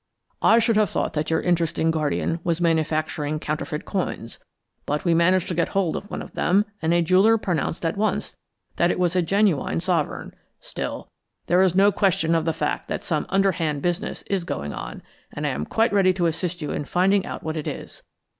[0.41, 4.39] I should have thought that your interesting guardian was manufacturing counterfeit coins.
[4.87, 7.97] But we managed to get hold of one of them, and a jeweller pronounced at
[7.97, 8.35] once
[8.77, 10.33] that it was a genuine sovereign.
[10.59, 11.11] Still,
[11.45, 15.45] there is no question of the fact that some underhand business is going on, and
[15.45, 18.01] I am quite ready to assist you in finding out what it is.